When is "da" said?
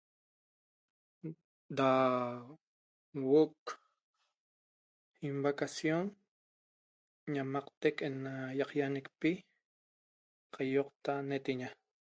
1.77-1.89